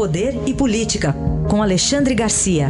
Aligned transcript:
Poder 0.00 0.32
e 0.48 0.54
Política, 0.54 1.12
com 1.50 1.62
Alexandre 1.62 2.14
Garcia. 2.14 2.68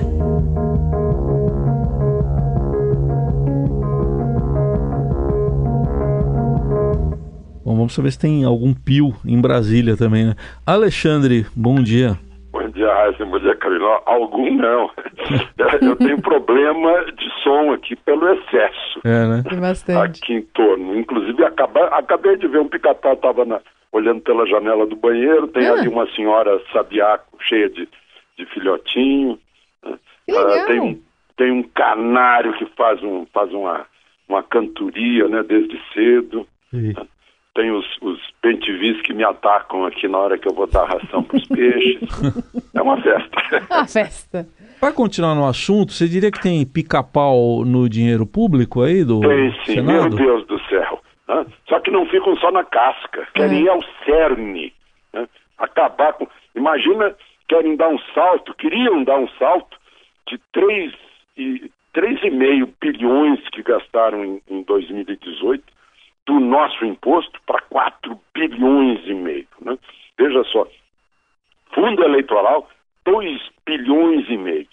Bom, 7.64 7.76
vamos 7.76 7.94
saber 7.94 8.10
se 8.10 8.18
tem 8.18 8.42
algum 8.42 8.74
pio 8.74 9.14
em 9.24 9.40
Brasília 9.40 9.96
também, 9.96 10.26
né? 10.26 10.34
Alexandre, 10.66 11.46
bom 11.54 11.76
dia. 11.76 12.18
Bom 12.50 12.68
dia, 12.70 12.92
Raíssa. 12.92 13.24
Bom 13.24 13.38
dia, 13.38 13.54
Carolina. 13.54 14.00
Algum 14.06 14.52
não. 14.52 14.90
Eu 15.80 15.94
tenho 15.94 16.20
problema 16.20 17.04
de 17.16 17.42
som 17.44 17.72
aqui 17.72 17.94
pelo 17.94 18.28
excesso. 18.28 19.00
É, 19.04 19.28
né? 19.28 19.44
Tem 19.48 19.60
bastante. 19.60 20.20
Aqui 20.20 20.32
em 20.32 20.42
torno. 20.52 20.98
Inclusive, 20.98 21.44
acaba, 21.44 21.84
acabei 21.96 22.36
de 22.36 22.48
ver 22.48 22.58
um 22.58 22.68
pica-pau, 22.68 23.12
estava 23.12 23.44
olhando 23.92 24.20
pela 24.20 24.46
janela 24.46 24.86
do 24.86 24.96
banheiro, 24.96 25.48
tem 25.48 25.66
Ah. 25.66 25.72
ali 25.74 25.88
uma 25.88 26.06
senhora 26.14 26.60
sabiá 26.72 27.18
cheia 27.48 27.68
de, 27.68 27.88
de 28.38 28.46
filhotinho. 28.46 29.38
Que 30.26 30.32
legal. 30.32 30.50
Ah, 30.52 30.66
tem, 30.66 30.80
um, 30.80 31.00
tem 31.36 31.50
um 31.52 31.62
canário 31.62 32.52
que 32.54 32.66
faz, 32.76 33.02
um, 33.02 33.26
faz 33.32 33.52
uma, 33.52 33.84
uma 34.28 34.42
cantoria 34.42 35.26
né, 35.28 35.42
desde 35.42 35.78
cedo. 35.92 36.46
E- 36.72 36.94
Tem 37.52 37.68
os, 37.72 37.84
os 38.00 38.20
bentivis 38.40 39.02
que 39.02 39.12
me 39.12 39.24
atacam 39.24 39.84
aqui 39.84 40.06
na 40.06 40.18
hora 40.18 40.38
que 40.38 40.48
eu 40.48 40.54
vou 40.54 40.68
dar 40.68 40.84
ração 40.84 41.20
para 41.24 41.36
os 41.36 41.46
peixes. 41.48 42.08
É 42.72 42.80
uma 42.80 42.96
festa. 43.02 43.66
Uma 43.68 43.88
festa. 43.88 44.48
Para 44.78 44.92
continuar 44.92 45.34
no 45.34 45.44
assunto, 45.44 45.92
você 45.92 46.08
diria 46.08 46.30
que 46.30 46.40
tem 46.40 46.64
pica-pau 46.64 47.64
no 47.66 47.88
dinheiro 47.88 48.24
público 48.24 48.82
aí 48.82 49.04
do 49.04 49.20
Tem 49.20 49.52
sim, 49.66 49.80
meu 49.82 50.02
Senado? 50.04 50.16
Deus 50.16 50.46
do 50.46 50.60
céu. 50.68 51.00
né? 51.28 51.44
Só 51.68 51.79
que 51.90 51.92
não 51.92 52.06
ficam 52.06 52.36
só 52.36 52.52
na 52.52 52.64
casca, 52.64 53.26
querem 53.34 53.64
ir 53.64 53.68
ao 53.68 53.82
cerne. 54.04 54.72
né? 55.12 55.28
Acabar 55.58 56.12
com. 56.12 56.26
Imagina, 56.54 57.14
querem 57.48 57.76
dar 57.76 57.88
um 57.88 57.98
salto, 58.14 58.54
queriam 58.54 59.02
dar 59.02 59.18
um 59.18 59.28
salto 59.30 59.76
de 60.28 60.38
3 60.52 60.94
e, 61.36 61.70
3,5 61.92 62.68
bilhões 62.80 63.40
que 63.48 63.62
gastaram 63.64 64.24
em, 64.24 64.42
em 64.48 64.62
2018 64.62 65.64
do 66.26 66.38
nosso 66.38 66.84
imposto 66.84 67.40
para 67.44 67.60
4 67.62 68.16
bilhões 68.32 69.00
e 69.06 69.14
meio. 69.14 69.48
né? 69.60 69.76
Veja 70.16 70.44
só, 70.44 70.68
fundo 71.74 72.04
eleitoral, 72.04 72.68
2 73.04 73.40
bilhões 73.66 74.28
e 74.28 74.36
meio. 74.36 74.68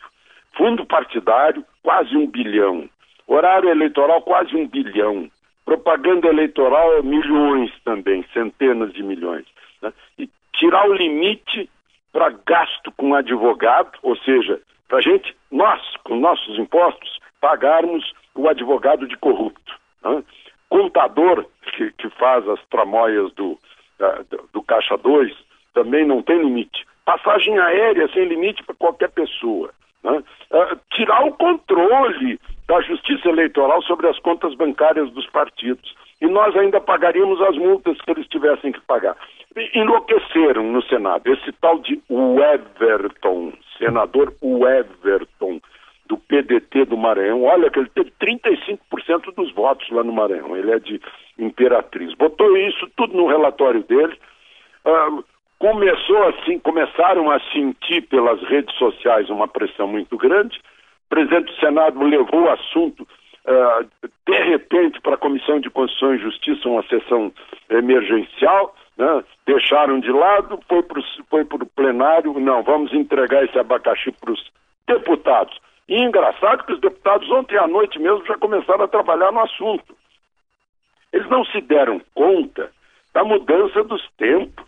Fundo 0.55 0.85
partidário, 0.85 1.65
quase 1.81 2.15
um 2.15 2.27
bilhão. 2.27 2.87
Horário 3.25 3.69
eleitoral, 3.69 4.21
quase 4.21 4.55
um 4.55 4.67
bilhão. 4.67 5.29
Propaganda 5.67 6.29
eleitoral, 6.29 7.03
milhões 7.03 7.69
também, 7.83 8.23
centenas 8.31 8.93
de 8.93 9.03
milhões. 9.03 9.45
né? 9.81 9.91
E 10.17 10.29
tirar 10.53 10.87
o 10.89 10.93
limite 10.93 11.69
para 12.13 12.29
gasto 12.45 12.89
com 12.93 13.13
advogado, 13.13 13.91
ou 14.01 14.15
seja, 14.15 14.61
para 14.87 14.99
a 14.99 15.01
gente, 15.01 15.35
nós, 15.51 15.81
com 16.05 16.15
nossos 16.15 16.57
impostos, 16.57 17.19
pagarmos 17.41 18.13
o 18.33 18.47
advogado 18.47 19.05
de 19.05 19.17
corrupto. 19.17 19.73
né? 20.03 20.23
Contador, 20.69 21.45
que, 21.75 21.91
que 21.91 22.09
faz 22.11 22.47
as 22.47 22.61
tramóias 22.69 23.29
do, 23.33 23.59
da- 23.99 24.21
do, 24.53 24.61
Caixa 24.63 24.97
2, 24.97 25.35
também 25.73 26.05
não 26.07 26.21
tem 26.23 26.39
limite. 26.41 26.85
Passagem 27.03 27.59
aérea 27.59 28.07
sem 28.13 28.23
limite 28.23 28.63
para 28.63 28.75
qualquer 28.75 29.09
pessoa. 29.09 29.69
né? 30.01 30.23
Ah, 30.49 30.77
tirar 30.93 31.25
o 31.25 31.33
controle 31.33 32.39
da 32.67 32.81
justiça 32.81 33.29
eleitoral 33.29 33.81
sobre 33.83 34.07
as 34.07 34.19
contas 34.19 34.53
bancárias 34.55 35.09
dos 35.11 35.25
partidos. 35.27 35.95
E 36.19 36.27
nós 36.27 36.55
ainda 36.57 36.81
pagaríamos 36.81 37.39
as 37.41 37.55
multas 37.55 37.97
que 38.01 38.11
eles 38.11 38.27
tivessem 38.27 38.71
que 38.71 38.81
pagar. 38.81 39.15
E- 39.55 39.79
Enlouqueceram 39.79 40.63
no 40.63 40.81
Senado. 40.83 41.27
Esse 41.31 41.51
tal 41.53 41.79
de 41.79 42.01
Weverton, 42.09 43.53
senador 43.77 44.33
Weverton, 44.41 45.59
do 46.07 46.17
PDT 46.17 46.85
do 46.85 46.97
Maranhão. 46.97 47.43
Olha 47.43 47.69
que 47.69 47.79
ele 47.79 47.89
teve 47.89 48.11
35% 48.19 49.33
dos 49.35 49.51
votos 49.53 49.89
lá 49.91 50.03
no 50.03 50.13
Maranhão. 50.13 50.55
Ele 50.55 50.71
é 50.71 50.79
de 50.79 51.01
Imperatriz. 51.37 52.13
Botou 52.15 52.57
isso 52.57 52.87
tudo 52.95 53.15
no 53.15 53.27
relatório 53.27 53.83
dele. 53.83 54.17
Ah, 54.85 55.09
começou 55.59 56.23
assim, 56.29 56.59
começaram 56.59 57.29
a 57.29 57.39
sentir 57.51 58.01
pelas 58.07 58.41
redes 58.43 58.73
sociais 58.77 59.29
uma 59.29 59.47
pressão 59.47 59.87
muito 59.87 60.17
grande. 60.17 60.59
Presidente 61.09 61.45
do 61.45 61.59
Senado 61.59 62.03
levou 62.03 62.43
o 62.43 62.49
assunto 62.49 63.07
ah, 63.47 63.85
de 64.27 64.37
repente 64.43 64.99
para 64.99 65.15
a 65.15 65.17
Comissão 65.17 65.59
de 65.59 65.69
Constituição 65.69 66.13
e 66.13 66.19
Justiça, 66.19 66.67
uma 66.67 66.83
sessão 66.83 67.31
emergencial, 67.69 68.75
né? 68.97 69.23
deixaram 69.45 70.01
de 70.01 70.11
lado, 70.11 70.59
foi 71.29 71.45
para 71.45 71.63
o 71.63 71.67
plenário, 71.67 72.37
não, 72.39 72.61
vamos 72.61 72.91
entregar 72.93 73.45
esse 73.45 73.57
abacaxi 73.57 74.11
para 74.11 74.33
os 74.33 74.51
deputados. 74.85 75.57
E 75.87 75.97
engraçado 75.97 76.65
que 76.65 76.73
os 76.73 76.81
deputados 76.81 77.31
ontem 77.31 77.57
à 77.57 77.65
noite 77.67 77.97
mesmo 77.99 78.25
já 78.25 78.37
começaram 78.37 78.83
a 78.83 78.89
trabalhar 78.89 79.31
no 79.31 79.39
assunto. 79.39 79.95
Eles 81.13 81.29
não 81.29 81.45
se 81.45 81.61
deram 81.61 82.01
conta 82.13 82.69
da 83.13 83.23
mudança 83.23 83.81
dos 83.85 84.05
tempos. 84.17 84.66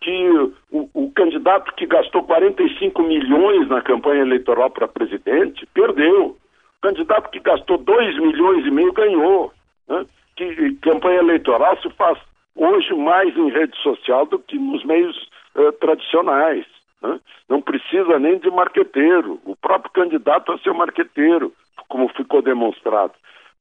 Que 0.00 0.30
o, 0.70 0.88
o 0.94 1.12
candidato 1.12 1.74
que 1.74 1.86
gastou 1.86 2.22
45 2.22 3.02
milhões 3.02 3.68
na 3.68 3.82
campanha 3.82 4.22
eleitoral 4.22 4.70
para 4.70 4.88
presidente 4.88 5.66
perdeu. 5.74 6.36
O 6.78 6.80
candidato 6.80 7.30
que 7.30 7.40
gastou 7.40 7.76
2 7.78 8.18
milhões 8.18 8.66
e 8.66 8.70
meio 8.70 8.92
ganhou. 8.92 9.52
né? 9.88 10.06
Que 10.36 10.74
campanha 10.76 11.18
eleitoral 11.18 11.76
se 11.82 11.90
faz 11.90 12.18
hoje 12.56 12.94
mais 12.94 13.36
em 13.36 13.50
rede 13.50 13.76
social 13.82 14.26
do 14.26 14.38
que 14.38 14.58
nos 14.58 14.84
meios 14.84 15.28
eh, 15.54 15.72
tradicionais. 15.72 16.66
né? 17.02 17.20
Não 17.48 17.60
precisa 17.60 18.18
nem 18.18 18.38
de 18.38 18.50
marqueteiro. 18.50 19.40
O 19.44 19.54
próprio 19.56 19.92
candidato 19.92 20.52
é 20.52 20.58
seu 20.58 20.72
marqueteiro, 20.74 21.52
como 21.88 22.08
ficou 22.08 22.40
demonstrado. 22.40 23.12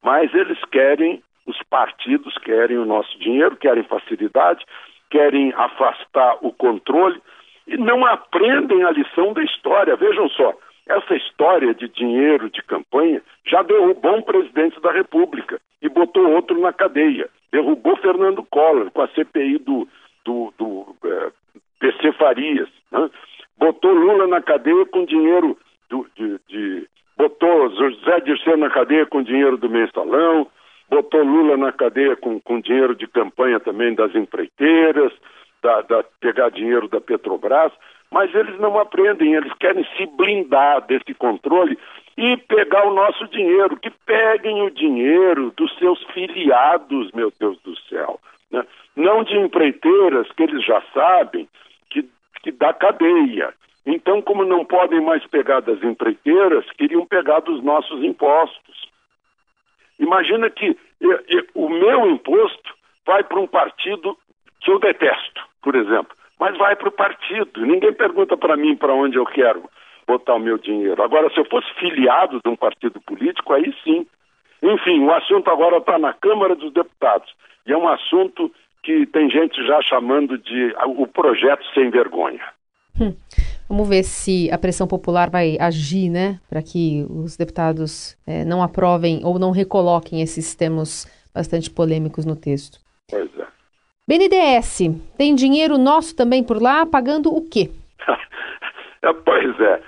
Mas 0.02 0.34
eles 0.34 0.60
querem, 0.72 1.22
os 1.46 1.62
partidos 1.70 2.38
querem 2.38 2.78
o 2.78 2.86
nosso 2.86 3.18
dinheiro, 3.20 3.58
querem 3.58 3.84
facilidade, 3.84 4.66
querem 5.10 5.54
afastar 5.56 6.38
o 6.42 6.52
controle 6.54 7.22
e 7.68 7.78
não 7.78 8.06
aprendem 8.06 8.84
a 8.84 8.92
lição 8.92 9.34
da 9.34 9.44
história. 9.44 9.96
Vejam 9.96 10.28
só, 10.30 10.54
essa 10.88 11.16
história 11.16 11.74
de 11.74 11.88
dinheiro 11.90 12.50
de 12.50 12.62
campanha 12.64 13.22
já 13.46 13.62
derrubou 13.62 14.16
um 14.18 14.22
presidente 14.22 14.80
da 14.82 14.92
República 14.92 15.60
e 15.82 15.90
botou 15.90 16.30
outro 16.32 16.60
na 16.60 16.74
cadeia. 16.74 17.30
Derrubou 17.52 17.96
Fernando 17.98 18.44
Collor 18.44 18.92
com 18.92 19.02
a 19.02 19.08
CPI 19.10 19.60
do, 19.60 19.88
do, 20.26 20.54
do 20.58 20.96
eh, 21.06 21.32
PC 21.80 22.12
Farias. 22.14 22.70
né? 22.92 23.10
Botou 23.58 23.92
Lula 23.92 24.28
na 24.28 24.42
cadeia 24.42 24.86
com 24.88 25.06
dinheiro 25.06 25.58
do, 25.90 26.08
de, 26.16 26.40
de- 26.48 26.88
Botou 27.18 27.70
José 27.76 28.22
Dirceu 28.22 28.56
na 28.56 28.70
cadeia 28.70 29.06
com 29.06 29.22
dinheiro 29.22 29.58
do 29.58 29.70
mensalão, 29.70 30.48
botou 30.90 31.24
Lula 31.24 31.56
na 31.58 31.72
cadeia 31.72 32.16
com, 32.16 32.40
com 32.40 32.60
dinheiro 32.60 32.96
de 32.96 33.08
campanha 33.08 33.60
também 33.60 33.94
das 33.94 34.14
empreiteiras, 34.16 35.12
da, 35.62 35.82
da- 35.82 36.04
pegar 36.20 36.50
dinheiro 36.50 36.88
da 36.88 37.00
Petrobras, 37.02 37.72
mas 38.12 38.34
eles 38.34 38.60
não 38.60 38.80
aprendem, 38.80 39.34
eles 39.36 39.54
querem 39.60 39.86
se 39.96 40.06
blindar 40.18 40.82
desse 40.88 41.14
controle 41.14 41.78
e 42.18 42.36
pegar 42.38 42.88
o 42.88 42.94
nosso 42.94 43.28
dinheiro, 43.28 43.78
que 43.78 43.92
peguem 44.06 44.64
o 44.64 44.72
dinheiro 44.72 45.54
dos 45.56 45.74
seus 45.78 46.04
filiados, 46.06 47.12
meu 47.12 47.32
Deus 47.40 47.58
do 47.62 47.78
céu, 47.82 48.20
né? 48.52 48.66
não 48.96 49.24
de 49.24 49.38
empreiteiras 49.38 50.28
que 50.32 50.44
eles 50.44 50.66
já 50.66 50.82
sabem 50.94 51.48
que, 51.90 52.04
que 52.44 52.52
dá 52.52 52.74
cadeia. 52.74 53.54
Então, 53.86 54.22
como 54.22 54.44
não 54.44 54.66
podem 54.66 55.02
mais 55.02 55.26
pegar 55.28 55.62
das 55.62 55.82
empreiteiras, 55.84 56.66
queriam 56.72 57.06
pegar 57.06 57.40
dos 57.40 57.64
nossos 57.64 58.04
impostos. 58.04 58.79
Imagina 60.00 60.50
que 60.50 60.70
eh, 60.70 61.24
eh, 61.30 61.46
o 61.54 61.70
meu 61.70 62.10
imposto 62.10 62.74
vai 63.06 63.24
para 63.24 63.40
um 63.40 63.48
partido 63.48 64.18
que 64.62 64.72
eu 64.72 64.80
detesto, 64.80 65.42
por 65.62 65.76
exemplo, 65.76 66.16
mas 66.40 66.58
vai 66.58 66.76
para 66.76 66.90
o 66.90 66.92
partido. 66.92 67.66
Ninguém 67.66 67.94
pergunta 67.94 68.38
para 68.38 68.56
mim 68.56 68.76
para 68.76 68.94
onde 68.94 69.18
eu 69.18 69.26
quero 69.26 69.70
botar 70.08 70.36
o 70.36 70.40
meu 70.40 70.58
dinheiro. 70.58 71.02
Agora, 71.04 71.30
se 71.30 71.40
eu 71.40 71.46
fosse 71.46 71.72
filiado 71.76 72.40
de 72.44 72.50
um 72.50 72.56
partido 72.56 73.00
político, 73.02 73.54
aí 73.54 73.74
sim. 73.84 74.08
Enfim, 74.62 75.04
o 75.04 75.14
assunto 75.14 75.50
agora 75.50 75.78
está 75.78 76.00
na 76.00 76.14
Câmara 76.14 76.56
dos 76.56 76.74
Deputados. 76.74 77.32
E 77.66 77.72
é 77.72 77.78
um 77.78 77.88
assunto 77.88 78.52
que 78.82 79.06
tem 79.06 79.30
gente 79.30 79.64
já 79.66 79.82
chamando 79.82 80.38
de 80.38 80.74
ah, 80.78 80.88
o 80.88 81.06
projeto 81.08 81.64
sem 81.74 81.90
vergonha. 81.90 82.44
Vamos 83.70 83.88
ver 83.88 84.04
se 84.04 84.50
a 84.52 84.58
pressão 84.58 84.88
popular 84.88 85.30
vai 85.30 85.56
agir, 85.60 86.10
né? 86.10 86.40
Para 86.50 86.64
que 86.64 87.06
os 87.08 87.38
deputados 87.38 88.18
eh, 88.26 88.44
não 88.44 88.64
aprovem 88.64 89.22
ou 89.24 89.38
não 89.38 89.52
recoloquem 89.52 90.22
esses 90.22 90.56
termos 90.56 91.06
bastante 91.34 91.70
polêmicos 91.70 92.26
no 92.26 92.36
texto. 92.36 92.80
Pois 93.08 93.30
é. 93.38 93.46
BNDES, 94.08 94.80
tem 95.16 95.36
dinheiro 95.36 95.78
nosso 95.78 96.16
também 96.16 96.44
por 96.44 96.60
lá, 96.60 96.84
pagando 96.84 97.32
o 97.32 97.48
quê? 97.48 97.70
É, 99.02 99.14
pois 99.14 99.58
é, 99.62 99.82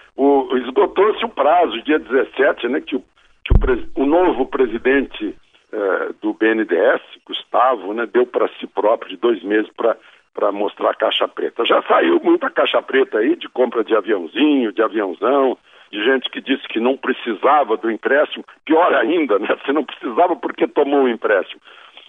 esgotou-se 0.66 1.26
o 1.26 1.28
prazo, 1.28 1.84
dia 1.84 2.00
17, 2.00 2.70
né, 2.70 2.80
que 2.80 2.96
o, 2.96 3.04
que 3.44 3.54
o, 3.54 3.60
pres- 3.60 3.86
o 3.94 4.06
novo 4.06 4.46
presidente 4.46 5.36
eh, 5.74 6.10
do 6.22 6.34
BNDES, 6.34 7.02
Gustavo, 7.28 7.94
né, 7.94 8.06
deu 8.06 8.26
para 8.26 8.48
si 8.58 8.66
próprio 8.68 9.10
de 9.10 9.18
dois 9.18 9.44
meses 9.44 9.70
para 9.76 9.98
para 10.34 10.52
mostrar 10.52 10.96
caixa 10.96 11.28
preta. 11.28 11.66
Já 11.66 11.82
saiu 11.84 12.20
muita 12.24 12.50
caixa 12.50 12.82
preta 12.82 13.20
aí 13.20 13.36
de 13.36 13.50
compra 13.50 13.84
de 13.84 13.96
aviãozinho, 13.96 14.72
de 14.72 14.82
aviãozão, 14.82 15.58
de 15.92 16.04
gente 16.04 16.30
que 16.30 16.42
disse 16.42 16.68
que 16.68 16.80
não 16.80 16.96
precisava 16.96 17.76
do 17.76 17.92
empréstimo, 17.92 18.46
pior 18.66 18.94
ainda, 18.94 19.38
né? 19.40 19.48
Você 19.64 19.74
não 19.74 19.84
precisava 19.84 20.36
porque 20.36 20.68
tomou 20.68 21.04
o 21.04 21.10
empréstimo. 21.10 21.62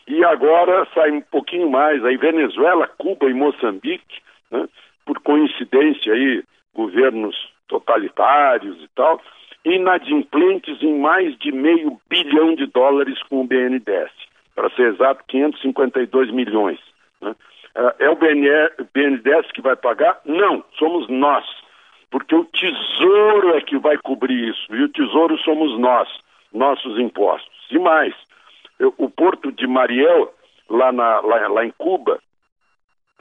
E 0.06 0.24
agora 0.24 0.86
sai 0.94 1.10
um 1.10 1.20
pouquinho 1.20 1.70
mais, 1.70 2.04
aí 2.04 2.16
Venezuela, 2.16 2.88
Cuba 2.98 3.28
e 3.28 3.34
Moçambique, 3.34 4.20
né? 4.50 4.68
por 5.04 5.20
coincidência 5.20 6.12
aí, 6.12 6.44
governos 6.74 7.36
totalitários 7.68 8.82
e 8.82 8.88
tal, 8.94 9.20
inadimplentes 9.64 10.82
em 10.82 10.98
mais 10.98 11.36
de 11.38 11.52
meio 11.52 12.00
bilhão 12.08 12.54
de 12.54 12.66
dólares 12.66 13.22
com 13.24 13.40
o 13.40 13.46
BNDES, 13.46 14.10
para 14.54 14.70
ser 14.70 14.92
exato, 14.92 15.24
552 15.28 16.30
milhões. 16.30 16.80
Né? 17.20 17.34
É 17.98 18.10
o 18.10 18.16
BNDES 18.16 19.50
que 19.52 19.62
vai 19.62 19.76
pagar? 19.76 20.20
Não, 20.24 20.62
somos 20.78 21.08
nós, 21.08 21.44
porque 22.10 22.34
o 22.34 22.44
Tesouro 22.44 23.56
é 23.56 23.60
que 23.62 23.78
vai 23.78 23.96
cobrir 23.96 24.50
isso, 24.50 24.74
e 24.74 24.82
o 24.82 24.88
Tesouro 24.88 25.38
somos 25.38 25.78
nós, 25.78 26.08
nossos 26.52 26.98
impostos. 26.98 27.50
E 27.70 27.78
mais, 27.78 28.14
o 28.98 29.08
Porto 29.08 29.50
de 29.50 29.66
Mariel, 29.66 30.32
lá, 30.68 30.92
na, 30.92 31.20
lá, 31.20 31.48
lá 31.48 31.64
em 31.64 31.72
Cuba, 31.78 32.20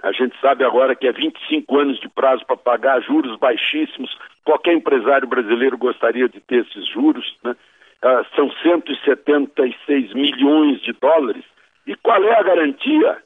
a 0.03 0.11
gente 0.11 0.35
sabe 0.41 0.63
agora 0.63 0.95
que 0.95 1.07
é 1.07 1.11
25 1.11 1.77
anos 1.77 1.99
de 1.99 2.09
prazo 2.09 2.43
para 2.45 2.57
pagar 2.57 3.01
juros 3.01 3.37
baixíssimos. 3.37 4.17
Qualquer 4.43 4.73
empresário 4.73 5.27
brasileiro 5.27 5.77
gostaria 5.77 6.27
de 6.27 6.39
ter 6.41 6.65
esses 6.65 6.87
juros. 6.87 7.37
Né? 7.43 7.55
Ah, 8.01 8.25
são 8.35 8.51
176 8.63 10.13
milhões 10.13 10.81
de 10.81 10.91
dólares. 10.93 11.45
E 11.85 11.95
qual 11.95 12.23
é 12.23 12.39
a 12.39 12.43
garantia? 12.43 13.21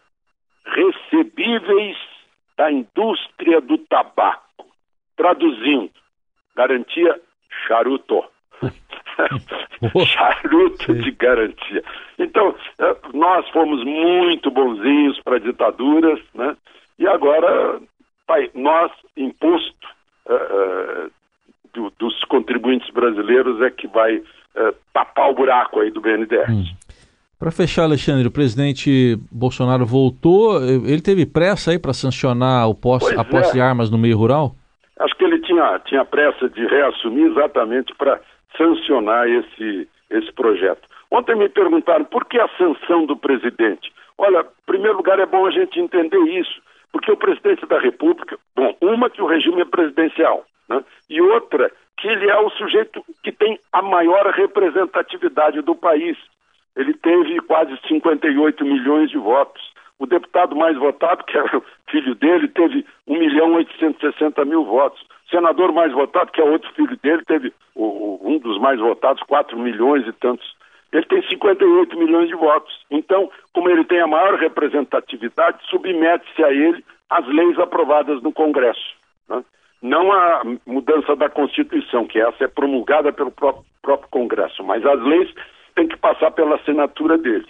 Recebíveis 0.66 1.98
da 2.58 2.72
indústria 2.72 3.62
do 3.62 3.78
tabaco. 3.78 4.66
Traduzindo, 5.16 5.92
garantia 6.56 7.20
charuto. 7.68 8.24
charuto 10.06 10.94
de 10.94 11.12
garantia. 11.12 11.84
Então, 12.18 12.56
eh, 12.80 12.96
nós 13.14 13.48
fomos 13.50 13.84
muito 13.84 14.50
bonzinhos 14.50 15.20
para 15.22 15.40
ditaduras, 15.40 16.20
né? 16.34 16.56
E 16.98 17.08
agora, 17.08 17.80
nós, 18.54 18.92
imposto 19.18 19.88
uh, 20.28 21.12
do, 21.74 21.92
dos 22.00 22.24
contribuintes 22.26 22.90
brasileiros, 22.92 23.62
é 23.62 23.70
que 23.70 23.88
vai 23.88 24.18
uh, 24.18 24.76
tapar 24.94 25.30
o 25.30 25.34
buraco 25.34 25.82
aí 25.82 25.92
do 25.92 26.00
BNDES. 26.00 26.50
Hum. 26.50 26.64
Para 27.45 27.51
fechar, 27.51 27.83
Alexandre, 27.83 28.27
o 28.27 28.31
presidente 28.31 29.19
Bolsonaro 29.31 29.86
voltou. 29.86 30.57
Ele 30.65 31.00
teve 31.00 31.27
pressa 31.27 31.69
aí 31.69 31.77
para 31.77 31.94
sancionar 31.94 32.68
o 32.68 32.74
posse, 32.74 33.13
a 33.13 33.24
posse 33.24 33.51
é. 33.51 33.53
de 33.53 33.62
armas 33.62 33.92
no 33.92 34.00
meio 34.00 34.18
rural? 34.18 34.56
Acho 34.97 35.15
que 35.15 35.25
ele 35.25 35.38
tinha, 35.42 35.80
tinha 35.86 36.03
pressa 36.03 36.50
de 36.50 36.65
reassumir 36.65 37.27
exatamente 37.27 37.94
para 38.00 38.19
sancionar 38.57 39.30
esse, 39.30 39.88
esse 40.09 40.31
projeto. 40.33 40.89
Ontem 41.12 41.36
me 41.36 41.47
perguntaram 41.47 42.03
por 42.06 42.25
que 42.25 42.39
a 42.39 42.50
sanção 42.57 43.06
do 43.06 43.15
presidente. 43.15 43.94
Olha, 44.18 44.39
em 44.39 44.65
primeiro 44.65 44.97
lugar, 44.97 45.19
é 45.19 45.25
bom 45.27 45.45
a 45.45 45.51
gente 45.51 45.80
entender 45.80 46.18
isso, 46.18 46.59
porque 46.92 47.12
o 47.12 47.18
presidente 47.18 47.63
da 47.68 47.80
República, 47.80 48.39
bom, 48.56 48.75
uma 48.81 49.07
que 49.07 49.21
o 49.21 49.27
regime 49.27 49.62
é 49.62 49.65
presidencial, 49.65 50.44
né? 50.68 50.83
e 51.07 51.21
outra 51.21 51.71
que 52.00 52.07
ele 52.07 52.27
é 52.27 52.39
o 52.39 52.50
sujeito 52.50 53.06
que 53.21 53.31
tem 53.31 53.59
a 53.71 53.83
maior 53.83 54.33
representatividade 54.33 55.62
do 55.62 55.75
país. 55.75 56.18
Ele 56.75 56.94
teve 56.94 57.39
quase 57.42 57.77
58 57.88 58.63
milhões 58.66 59.10
de 59.10 59.18
votos. 59.18 59.74
O 59.98 60.06
deputado 60.06 60.56
mais 60.56 60.77
votado, 60.77 61.24
que 61.24 61.38
era 61.38 61.57
o 61.57 61.63
filho 61.89 62.16
dele, 62.16 62.50
teve 62.50 62.86
1 63.07 63.18
milhão 63.18 63.54
860 63.56 64.44
mil 64.44 64.66
votos. 64.66 65.01
O 65.25 65.30
senador 65.30 65.72
mais 65.72 65.94
votado, 65.94 66.31
que 66.31 66.42
é 66.42 66.44
outro 66.44 66.72
filho 66.74 66.98
dele, 66.98 67.24
teve 67.25 67.54
o, 67.74 68.19
um 68.22 68.38
dos 68.38 68.60
mais 68.60 68.80
votados, 68.80 69.24
4 69.24 69.57
milhões 69.57 70.06
e 70.06 70.12
tantos. 70.13 70.56
Ele 70.92 71.06
tem 71.06 71.22
58 71.27 71.98
milhões 71.98 72.27
de 72.27 72.36
votos. 72.36 72.74
Então, 72.92 73.30
como 73.54 73.69
ele 73.69 73.86
tem 73.86 74.01
a 74.01 74.07
maior 74.07 74.36
representatividade, 74.36 75.60
submete-se 75.69 76.44
a 76.44 76.51
ele 76.51 76.83
as 77.10 77.25
leis 77.28 77.57
aprovadas 77.60 78.21
no 78.21 78.31
Congresso. 78.31 78.95
Né? 79.30 79.44
Não 79.81 80.12
a 80.12 80.42
mudança 80.66 81.16
da 81.16 81.30
Constituição, 81.30 82.06
que 82.06 82.19
essa 82.19 82.44
é 82.44 82.48
promulgada 82.48 83.12
pelo 83.13 83.31
próprio, 83.31 83.66
próprio 83.81 84.10
Congresso, 84.10 84.63
mas 84.63 84.86
as 84.86 85.01
leis 85.01 85.33
têm 85.75 85.88
que 85.88 85.98
passar 85.98 86.31
pela 86.31 86.56
assinatura 86.56 87.18
dele. 87.18 87.48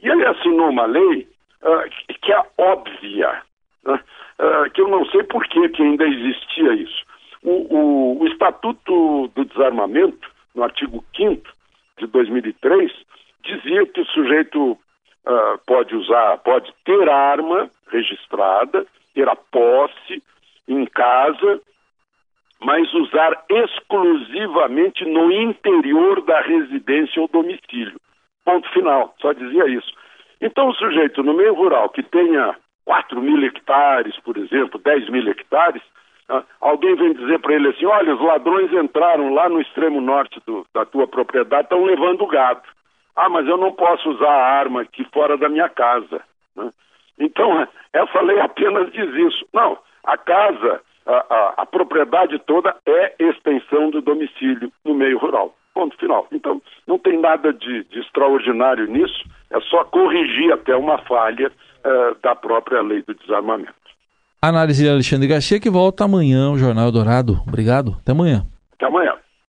E 0.00 0.08
ele 0.08 0.24
assinou 0.26 0.68
uma 0.68 0.86
lei 0.86 1.26
uh, 1.62 2.14
que 2.20 2.32
é 2.32 2.42
óbvia, 2.58 3.42
né? 3.84 4.00
uh, 4.38 4.70
que 4.70 4.80
eu 4.80 4.88
não 4.88 5.04
sei 5.06 5.22
por 5.24 5.44
que, 5.46 5.68
que 5.70 5.82
ainda 5.82 6.06
existia 6.06 6.74
isso. 6.74 7.04
O, 7.42 7.50
o, 7.50 8.22
o, 8.22 8.26
Estatuto 8.28 9.28
do 9.34 9.44
Desarmamento, 9.44 10.30
no 10.54 10.62
artigo 10.62 11.04
5 11.16 11.42
de 11.98 12.06
2003, 12.06 12.92
dizia 13.42 13.86
que 13.86 14.00
o 14.00 14.06
sujeito 14.06 14.72
uh, 14.72 15.58
pode 15.66 15.94
usar, 15.94 16.38
pode 16.38 16.72
ter 16.84 17.08
arma 17.08 17.70
registrada, 17.90 18.86
ter 19.14 19.28
a 19.28 19.36
posse 19.36 20.22
em 20.68 20.84
casa, 20.86 21.60
mas 22.62 22.92
usar 22.94 23.44
exclusivamente 23.48 25.04
no 25.04 25.30
interior 25.30 26.22
da 26.22 26.40
residência 26.40 27.20
ou 27.20 27.28
domicílio. 27.28 28.00
Ponto 28.44 28.68
final, 28.72 29.14
só 29.20 29.32
dizia 29.32 29.66
isso. 29.68 29.92
Então, 30.40 30.68
o 30.68 30.74
sujeito 30.74 31.22
no 31.22 31.34
meio 31.34 31.54
rural 31.54 31.88
que 31.88 32.02
tenha 32.02 32.54
4 32.84 33.20
mil 33.20 33.42
hectares, 33.44 34.18
por 34.20 34.36
exemplo, 34.36 34.78
10 34.78 35.08
mil 35.08 35.26
hectares, 35.28 35.82
ah, 36.28 36.42
alguém 36.60 36.94
vem 36.96 37.12
dizer 37.14 37.38
para 37.40 37.54
ele 37.54 37.68
assim: 37.68 37.84
olha, 37.84 38.14
os 38.14 38.20
ladrões 38.20 38.72
entraram 38.72 39.32
lá 39.34 39.48
no 39.48 39.60
extremo 39.60 40.00
norte 40.00 40.40
do, 40.46 40.66
da 40.74 40.84
tua 40.84 41.06
propriedade, 41.06 41.64
estão 41.64 41.84
levando 41.84 42.26
gado. 42.26 42.62
Ah, 43.16 43.28
mas 43.28 43.46
eu 43.46 43.56
não 43.56 43.72
posso 43.72 44.10
usar 44.10 44.30
a 44.30 44.58
arma 44.58 44.82
aqui 44.82 45.04
fora 45.12 45.36
da 45.36 45.48
minha 45.48 45.68
casa. 45.68 46.22
Né? 46.56 46.70
Então, 47.18 47.66
essa 47.92 48.20
lei 48.22 48.40
apenas 48.40 48.90
diz 48.92 49.08
isso. 49.14 49.46
Não, 49.52 49.78
a 50.04 50.16
casa, 50.16 50.80
a, 51.06 51.12
a, 51.12 51.54
a 51.58 51.66
propriedade 51.66 52.38
toda 52.46 52.74
é 52.86 53.14
extensão 53.18 53.90
do 53.90 54.00
domicílio 54.00 54.72
no 54.84 54.94
meio 54.94 55.18
rural. 55.18 55.54
Ponto 55.74 55.96
final. 55.98 56.26
Então, 56.32 56.62
não 56.86 56.98
tem 56.98 57.20
nada 57.20 57.52
de, 57.52 57.84
de 57.84 58.00
extraordinário 58.00 58.86
nisso, 58.86 59.24
é 59.50 59.60
só 59.60 59.84
corrigir 59.84 60.52
até 60.52 60.76
uma 60.76 60.98
falha 60.98 61.48
uh, 61.48 62.16
da 62.22 62.34
própria 62.34 62.80
lei 62.80 63.02
do 63.02 63.14
desarmamento. 63.14 63.74
Análise 64.40 64.84
de 64.84 64.90
Alexandre 64.90 65.26
Garcia 65.26 65.58
que 65.58 65.70
volta 65.70 66.04
amanhã 66.04 66.50
o 66.50 66.58
Jornal 66.58 66.92
Dourado. 66.92 67.40
Obrigado. 67.48 67.96
Até 68.00 68.12
amanhã. 68.12 68.46
Até 68.74 68.86
amanhã. 68.86 69.14